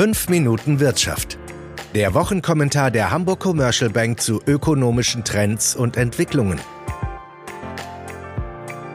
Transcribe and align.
5 0.00 0.30
Minuten 0.30 0.80
Wirtschaft. 0.80 1.36
Der 1.94 2.14
Wochenkommentar 2.14 2.90
der 2.90 3.10
Hamburg 3.10 3.40
Commercial 3.40 3.90
Bank 3.90 4.18
zu 4.18 4.40
ökonomischen 4.46 5.24
Trends 5.24 5.76
und 5.76 5.98
Entwicklungen. 5.98 6.58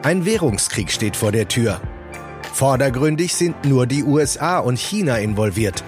Ein 0.02 0.26
Währungskrieg 0.26 0.90
steht 0.90 1.14
vor 1.14 1.30
der 1.30 1.46
Tür. 1.46 1.80
Vordergründig 2.52 3.36
sind 3.36 3.64
nur 3.64 3.86
die 3.86 4.02
USA 4.02 4.58
und 4.58 4.80
China 4.80 5.18
involviert. 5.18 5.84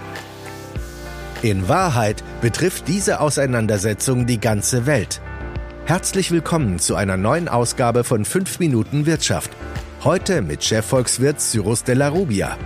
In 1.42 1.66
Wahrheit 1.66 2.22
betrifft 2.40 2.86
diese 2.86 3.18
Auseinandersetzung 3.18 4.24
die 4.24 4.38
ganze 4.38 4.86
Welt. 4.86 5.20
Herzlich 5.84 6.30
willkommen 6.30 6.78
zu 6.78 6.94
einer 6.94 7.16
neuen 7.16 7.48
Ausgabe 7.48 8.04
von 8.04 8.24
5 8.24 8.60
Minuten 8.60 9.04
Wirtschaft. 9.04 9.50
Heute 10.04 10.42
mit 10.42 10.62
Chefvolkswirt 10.62 11.40
Cyrus 11.40 11.82
de 11.82 11.96
la 11.96 12.06
Rubia. 12.06 12.56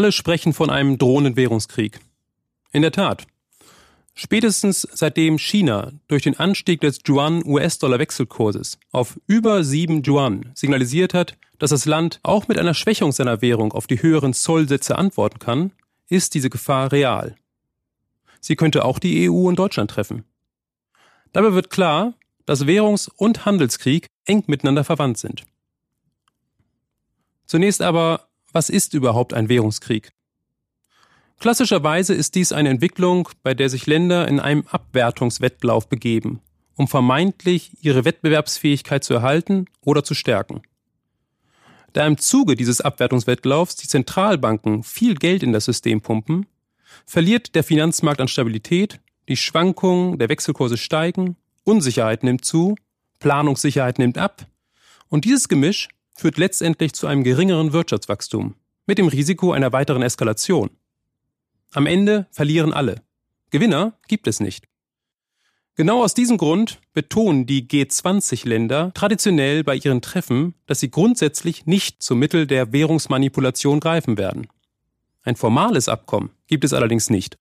Alle 0.00 0.12
sprechen 0.12 0.54
von 0.54 0.70
einem 0.70 0.96
drohenden 0.96 1.36
Währungskrieg. 1.36 2.00
In 2.72 2.80
der 2.80 2.90
Tat. 2.90 3.26
Spätestens 4.14 4.88
seitdem 4.90 5.36
China 5.36 5.92
durch 6.08 6.22
den 6.22 6.38
Anstieg 6.38 6.80
des 6.80 7.00
Yuan-US-Dollar-Wechselkurses 7.06 8.78
auf 8.92 9.20
über 9.26 9.62
7 9.62 10.02
Yuan 10.06 10.52
signalisiert 10.54 11.12
hat, 11.12 11.36
dass 11.58 11.68
das 11.68 11.84
Land 11.84 12.18
auch 12.22 12.48
mit 12.48 12.56
einer 12.56 12.72
Schwächung 12.72 13.12
seiner 13.12 13.42
Währung 13.42 13.72
auf 13.72 13.86
die 13.86 14.00
höheren 14.00 14.32
Zollsätze 14.32 14.96
antworten 14.96 15.38
kann, 15.38 15.72
ist 16.08 16.32
diese 16.32 16.48
Gefahr 16.48 16.92
real. 16.92 17.36
Sie 18.40 18.56
könnte 18.56 18.86
auch 18.86 19.00
die 19.00 19.28
EU 19.28 19.48
und 19.48 19.58
Deutschland 19.58 19.90
treffen. 19.90 20.24
Dabei 21.34 21.52
wird 21.52 21.68
klar, 21.68 22.14
dass 22.46 22.64
Währungs- 22.64 23.10
und 23.16 23.44
Handelskrieg 23.44 24.06
eng 24.24 24.44
miteinander 24.46 24.82
verwandt 24.82 25.18
sind. 25.18 25.44
Zunächst 27.44 27.82
aber 27.82 28.29
was 28.52 28.68
ist 28.68 28.94
überhaupt 28.94 29.34
ein 29.34 29.48
Währungskrieg? 29.48 30.10
Klassischerweise 31.38 32.12
ist 32.14 32.34
dies 32.34 32.52
eine 32.52 32.68
Entwicklung, 32.68 33.28
bei 33.42 33.54
der 33.54 33.70
sich 33.70 33.86
Länder 33.86 34.28
in 34.28 34.40
einem 34.40 34.66
Abwertungswettlauf 34.68 35.88
begeben, 35.88 36.40
um 36.76 36.86
vermeintlich 36.86 37.78
ihre 37.80 38.04
Wettbewerbsfähigkeit 38.04 39.02
zu 39.02 39.14
erhalten 39.14 39.64
oder 39.80 40.04
zu 40.04 40.14
stärken. 40.14 40.62
Da 41.92 42.06
im 42.06 42.18
Zuge 42.18 42.56
dieses 42.56 42.80
Abwertungswettlaufs 42.80 43.76
die 43.76 43.88
Zentralbanken 43.88 44.82
viel 44.82 45.14
Geld 45.14 45.42
in 45.42 45.52
das 45.52 45.64
System 45.64 46.02
pumpen, 46.02 46.46
verliert 47.06 47.54
der 47.54 47.64
Finanzmarkt 47.64 48.20
an 48.20 48.28
Stabilität, 48.28 49.00
die 49.28 49.36
Schwankungen 49.36 50.18
der 50.18 50.28
Wechselkurse 50.28 50.76
steigen, 50.76 51.36
Unsicherheit 51.64 52.22
nimmt 52.22 52.44
zu, 52.44 52.74
Planungssicherheit 53.18 53.98
nimmt 53.98 54.18
ab 54.18 54.46
und 55.08 55.24
dieses 55.24 55.48
Gemisch 55.48 55.88
führt 56.20 56.38
letztendlich 56.38 56.92
zu 56.92 57.06
einem 57.06 57.24
geringeren 57.24 57.72
Wirtschaftswachstum 57.72 58.54
mit 58.86 58.98
dem 58.98 59.08
Risiko 59.08 59.52
einer 59.52 59.72
weiteren 59.72 60.02
Eskalation. 60.02 60.70
Am 61.72 61.86
Ende 61.86 62.26
verlieren 62.30 62.72
alle. 62.72 63.02
Gewinner 63.50 63.94
gibt 64.08 64.26
es 64.26 64.40
nicht. 64.40 64.66
Genau 65.76 66.02
aus 66.02 66.12
diesem 66.12 66.36
Grund 66.36 66.80
betonen 66.92 67.46
die 67.46 67.66
G20-Länder 67.66 68.92
traditionell 68.92 69.64
bei 69.64 69.76
ihren 69.76 70.02
Treffen, 70.02 70.54
dass 70.66 70.80
sie 70.80 70.90
grundsätzlich 70.90 71.66
nicht 71.66 72.02
zum 72.02 72.18
Mittel 72.18 72.46
der 72.46 72.72
Währungsmanipulation 72.72 73.80
greifen 73.80 74.18
werden. 74.18 74.48
Ein 75.22 75.36
formales 75.36 75.88
Abkommen 75.88 76.30
gibt 76.48 76.64
es 76.64 76.72
allerdings 76.72 77.08
nicht. 77.08 77.38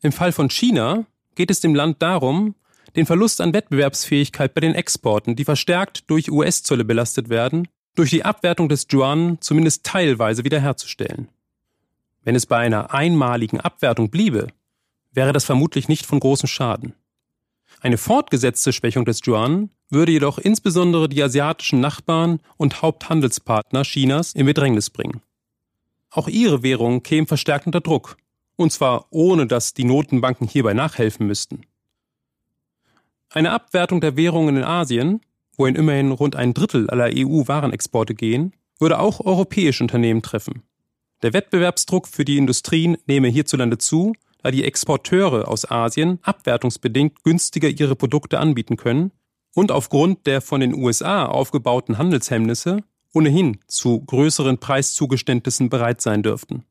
Im 0.00 0.12
Fall 0.12 0.32
von 0.32 0.48
China 0.48 1.04
geht 1.34 1.50
es 1.50 1.60
dem 1.60 1.74
Land 1.74 2.00
darum, 2.00 2.54
den 2.96 3.06
Verlust 3.06 3.40
an 3.40 3.52
Wettbewerbsfähigkeit 3.52 4.54
bei 4.54 4.60
den 4.60 4.74
Exporten, 4.74 5.36
die 5.36 5.44
verstärkt 5.44 6.08
durch 6.10 6.30
US-Zölle 6.30 6.84
belastet 6.84 7.28
werden, 7.28 7.68
durch 7.94 8.10
die 8.10 8.24
Abwertung 8.24 8.68
des 8.68 8.86
Yuan 8.92 9.38
zumindest 9.40 9.84
teilweise 9.84 10.44
wiederherzustellen. 10.44 11.28
Wenn 12.22 12.34
es 12.34 12.46
bei 12.46 12.58
einer 12.58 12.94
einmaligen 12.94 13.60
Abwertung 13.60 14.10
bliebe, 14.10 14.48
wäre 15.12 15.32
das 15.32 15.44
vermutlich 15.44 15.88
nicht 15.88 16.06
von 16.06 16.20
großem 16.20 16.48
Schaden. 16.48 16.94
Eine 17.80 17.98
fortgesetzte 17.98 18.72
Schwächung 18.72 19.04
des 19.04 19.20
Yuan 19.26 19.70
würde 19.90 20.12
jedoch 20.12 20.38
insbesondere 20.38 21.08
die 21.08 21.22
asiatischen 21.22 21.80
Nachbarn 21.80 22.40
und 22.56 22.82
Haupthandelspartner 22.82 23.82
Chinas 23.82 24.32
in 24.32 24.46
Bedrängnis 24.46 24.90
bringen. 24.90 25.20
Auch 26.10 26.28
ihre 26.28 26.62
Währungen 26.62 27.02
kämen 27.02 27.26
verstärkt 27.26 27.66
unter 27.66 27.80
Druck, 27.80 28.16
und 28.56 28.72
zwar 28.72 29.06
ohne 29.10 29.46
dass 29.46 29.74
die 29.74 29.84
Notenbanken 29.84 30.48
hierbei 30.48 30.72
nachhelfen 30.72 31.26
müssten. 31.26 31.66
Eine 33.34 33.50
Abwertung 33.50 34.00
der 34.00 34.16
Währungen 34.16 34.58
in 34.58 34.62
Asien, 34.62 35.20
wohin 35.56 35.74
immerhin 35.74 36.12
rund 36.12 36.36
ein 36.36 36.54
Drittel 36.54 36.88
aller 36.88 37.10
EU-Warenexporte 37.12 38.14
gehen, 38.14 38.52
würde 38.78 39.00
auch 39.00 39.18
europäische 39.18 39.82
Unternehmen 39.82 40.22
treffen. 40.22 40.62
Der 41.22 41.32
Wettbewerbsdruck 41.32 42.06
für 42.06 42.24
die 42.24 42.36
Industrien 42.36 42.96
nehme 43.06 43.26
hierzulande 43.26 43.78
zu, 43.78 44.12
da 44.44 44.52
die 44.52 44.62
Exporteure 44.62 45.48
aus 45.48 45.68
Asien 45.68 46.20
abwertungsbedingt 46.22 47.24
günstiger 47.24 47.68
ihre 47.68 47.96
Produkte 47.96 48.38
anbieten 48.38 48.76
können 48.76 49.10
und 49.52 49.72
aufgrund 49.72 50.26
der 50.28 50.40
von 50.40 50.60
den 50.60 50.72
USA 50.72 51.26
aufgebauten 51.26 51.98
Handelshemmnisse 51.98 52.84
ohnehin 53.12 53.58
zu 53.66 54.00
größeren 54.00 54.58
Preiszugeständnissen 54.58 55.70
bereit 55.70 56.00
sein 56.00 56.22
dürften. 56.22 56.64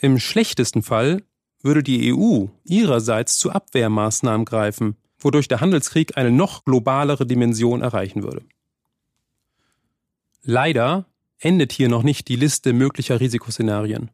Im 0.00 0.20
schlechtesten 0.20 0.82
Fall 0.82 1.22
würde 1.60 1.82
die 1.82 2.14
EU 2.14 2.46
ihrerseits 2.64 3.38
zu 3.38 3.50
Abwehrmaßnahmen 3.50 4.46
greifen, 4.46 4.96
wodurch 5.26 5.48
der 5.48 5.60
Handelskrieg 5.60 6.16
eine 6.16 6.30
noch 6.30 6.64
globalere 6.64 7.26
Dimension 7.26 7.82
erreichen 7.82 8.22
würde. 8.22 8.42
Leider 10.44 11.06
endet 11.40 11.72
hier 11.72 11.88
noch 11.88 12.04
nicht 12.04 12.28
die 12.28 12.36
Liste 12.36 12.72
möglicher 12.72 13.18
Risikoszenarien. 13.18 14.12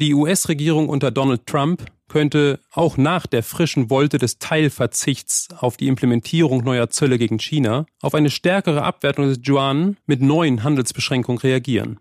Die 0.00 0.12
US-Regierung 0.12 0.88
unter 0.88 1.12
Donald 1.12 1.46
Trump 1.46 1.84
könnte 2.08 2.58
auch 2.72 2.96
nach 2.96 3.28
der 3.28 3.44
frischen 3.44 3.88
Wolte 3.88 4.18
des 4.18 4.38
Teilverzichts 4.38 5.50
auf 5.56 5.76
die 5.76 5.86
Implementierung 5.86 6.64
neuer 6.64 6.90
Zölle 6.90 7.16
gegen 7.16 7.38
China 7.38 7.86
auf 8.02 8.16
eine 8.16 8.30
stärkere 8.30 8.82
Abwertung 8.82 9.26
des 9.28 9.38
Yuan 9.46 9.98
mit 10.06 10.20
neuen 10.20 10.64
Handelsbeschränkungen 10.64 11.38
reagieren. 11.40 12.00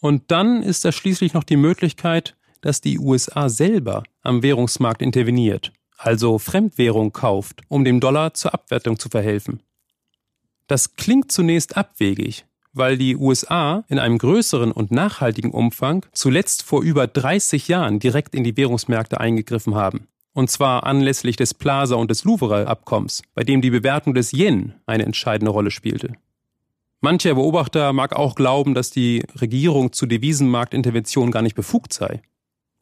Und 0.00 0.30
dann 0.30 0.62
ist 0.62 0.86
da 0.86 0.92
schließlich 0.92 1.34
noch 1.34 1.44
die 1.44 1.56
Möglichkeit, 1.58 2.34
dass 2.62 2.80
die 2.80 2.98
USA 2.98 3.50
selber 3.50 4.04
am 4.22 4.42
Währungsmarkt 4.42 5.02
interveniert 5.02 5.72
also 5.98 6.38
Fremdwährung 6.38 7.12
kauft, 7.12 7.60
um 7.68 7.84
dem 7.84 8.00
Dollar 8.00 8.32
zur 8.32 8.54
Abwertung 8.54 8.98
zu 8.98 9.08
verhelfen. 9.08 9.60
Das 10.68 10.96
klingt 10.96 11.32
zunächst 11.32 11.76
abwegig, 11.76 12.46
weil 12.72 12.96
die 12.96 13.16
USA 13.16 13.84
in 13.88 13.98
einem 13.98 14.18
größeren 14.18 14.72
und 14.72 14.90
nachhaltigen 14.90 15.50
Umfang 15.50 16.06
zuletzt 16.12 16.62
vor 16.62 16.82
über 16.82 17.06
30 17.06 17.68
Jahren 17.68 17.98
direkt 17.98 18.34
in 18.34 18.44
die 18.44 18.56
Währungsmärkte 18.56 19.20
eingegriffen 19.20 19.74
haben. 19.74 20.06
Und 20.34 20.50
zwar 20.50 20.84
anlässlich 20.84 21.36
des 21.36 21.52
Plaza- 21.52 21.96
und 21.96 22.10
des 22.10 22.24
Louvre-Abkommens, 22.24 23.22
bei 23.34 23.42
dem 23.42 23.60
die 23.60 23.70
Bewertung 23.70 24.14
des 24.14 24.32
Yen 24.32 24.74
eine 24.86 25.04
entscheidende 25.04 25.50
Rolle 25.50 25.70
spielte. 25.70 26.12
Mancher 27.00 27.34
Beobachter 27.34 27.92
mag 27.92 28.14
auch 28.14 28.34
glauben, 28.34 28.74
dass 28.74 28.90
die 28.90 29.24
Regierung 29.40 29.92
zu 29.92 30.06
Devisenmarktinterventionen 30.06 31.32
gar 31.32 31.42
nicht 31.42 31.56
befugt 31.56 31.92
sei. 31.92 32.22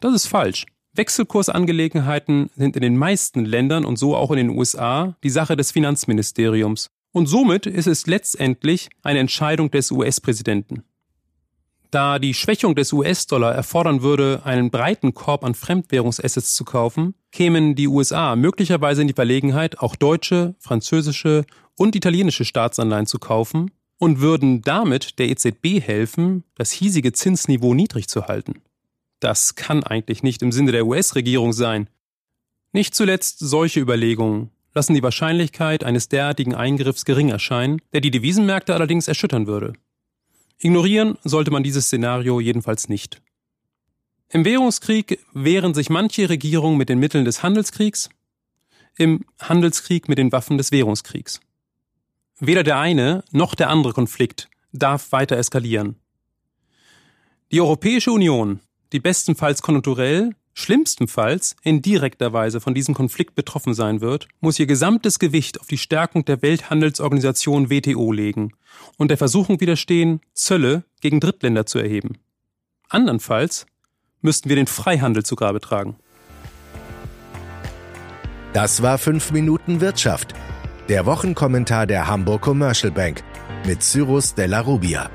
Das 0.01 0.15
ist 0.15 0.27
falsch. 0.27 0.67
Wechselkursangelegenheiten 0.97 2.51
sind 2.57 2.77
in 2.77 2.83
den 2.83 2.97
meisten 2.97 3.45
Ländern 3.45 3.85
und 3.85 3.99
so 3.99 4.17
auch 4.17 4.31
in 4.31 4.37
den 4.37 4.51
USA 4.51 5.17
die 5.23 5.31
Sache 5.31 5.57
des 5.57 5.73
Finanzministeriums. 5.73 6.91
Und 7.13 7.27
somit 7.27 7.67
ist 7.67 7.87
es 7.87 8.07
letztendlich 8.07 8.89
eine 9.03 9.21
Entscheidung 9.21 9.71
des 9.71 9.91
US-Präsidenten. 9.91 10.83
Da 11.91 12.19
die 12.19 12.35
Schwächung 12.35 12.75
des 12.75 12.93
US-Dollar 12.93 13.55
erfordern 13.55 14.03
würde, 14.03 14.43
einen 14.45 14.71
breiten 14.71 15.15
Korb 15.15 15.45
an 15.45 15.55
Fremdwährungsassets 15.55 16.55
zu 16.55 16.65
kaufen, 16.65 17.15
kämen 17.33 17.75
die 17.75 17.89
USA 17.89 18.37
möglicherweise 18.37 19.03
in 19.03 19.09
die 19.09 19.15
Verlegenheit, 19.15 19.79
auch 19.79 19.97
deutsche, 19.97 20.57
französische 20.59 21.47
und 21.75 21.95
italienische 21.95 22.45
Staatsanleihen 22.45 23.07
zu 23.07 23.19
kaufen 23.19 23.71
und 23.99 24.21
würden 24.21 24.63
damit 24.63 25.19
der 25.19 25.29
EZB 25.29 25.81
helfen, 25.81 26.45
das 26.55 26.71
hiesige 26.71 27.13
Zinsniveau 27.13 27.73
niedrig 27.73 28.09
zu 28.09 28.27
halten. 28.27 28.61
Das 29.21 29.55
kann 29.55 29.83
eigentlich 29.83 30.23
nicht 30.23 30.43
im 30.43 30.53
Sinne 30.53 30.73
der 30.73 30.87
US-Regierung 30.87 31.53
sein. 31.53 31.89
Nicht 32.73 32.95
zuletzt 32.95 33.39
solche 33.39 33.81
Überlegungen 33.81 34.51
lassen 34.75 34.95
die 34.95 35.03
Wahrscheinlichkeit 35.03 35.85
eines 35.85 36.09
derartigen 36.09 36.55
Eingriffs 36.55 37.07
gering 37.07 37.31
erscheinen, 37.31 37.81
der 37.95 38.03
die 38.03 38.11
Devisenmärkte 38.11 38.75
allerdings 38.75 39.09
erschüttern 39.09 39.47
würde. 39.47 39.73
Ignorieren 40.59 41.17
sollte 41.25 41.51
man 41.51 41.63
dieses 41.63 41.87
Szenario 41.87 42.41
jedenfalls 42.41 42.89
nicht. 42.89 43.23
Im 44.29 44.45
Währungskrieg 44.45 45.25
wehren 45.33 45.73
sich 45.73 45.89
manche 45.89 46.29
Regierungen 46.29 46.77
mit 46.77 46.89
den 46.89 46.99
Mitteln 46.99 47.25
des 47.25 47.43
Handelskriegs, 47.43 48.11
im 48.97 49.25
Handelskrieg 49.41 50.09
mit 50.09 50.19
den 50.19 50.33
Waffen 50.33 50.59
des 50.59 50.73
Währungskriegs. 50.73 51.41
Weder 52.39 52.63
der 52.63 52.79
eine 52.79 53.25
noch 53.31 53.55
der 53.55 53.71
andere 53.71 53.93
Konflikt 53.93 54.49
darf 54.73 55.13
weiter 55.13 55.37
eskalieren. 55.37 55.97
Die 57.53 57.61
Europäische 57.61 58.11
Union 58.11 58.61
die 58.93 59.01
bestenfalls 59.01 59.63
konjunkturell, 59.63 60.31
schlimmstenfalls 60.55 61.55
in 61.63 61.83
direkter 61.83 62.33
Weise 62.33 62.61
von 62.61 62.75
diesem 62.75 62.95
Konflikt 62.95 63.35
betroffen 63.35 63.75
sein 63.75 64.01
wird, 64.01 64.29
muss 64.41 64.59
ihr 64.59 64.67
gesamtes 64.67 65.19
Gewicht 65.19 65.61
auf 65.61 65.67
die 65.67 65.79
Stärkung 65.79 66.25
der 66.25 66.41
Welthandelsorganisation 66.43 67.71
WTO 67.71 68.13
legen 68.13 68.53
und 68.97 69.11
der 69.11 69.19
Versuchung 69.19 69.61
widerstehen, 69.61 70.21
Zölle 70.33 70.85
gegen 71.01 71.21
Drittländer 71.21 71.67
zu 71.67 71.79
erheben. 71.79 72.19
Andernfalls 72.89 73.67
müssten 74.23 74.49
wir 74.49 74.57
den 74.57 74.67
Freihandel 74.67 75.25
zu 75.25 75.37
Grabe 75.37 75.61
tragen. 75.61 75.97
Das 78.53 78.83
war 78.83 78.97
5 78.97 79.33
Minuten 79.33 79.83
Wirtschaft. 79.83 80.35
Der 80.89 81.05
Wochenkommentar 81.05 81.87
der 81.87 82.07
Hamburg 82.07 82.41
Commercial 82.41 82.93
Bank 82.93 83.23
mit 83.67 83.83
Cyrus 83.83 84.35
Della 84.35 84.61
Rubia. 84.61 85.11